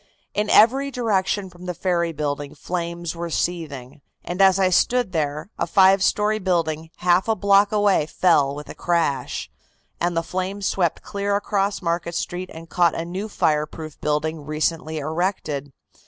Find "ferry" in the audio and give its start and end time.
1.75-2.11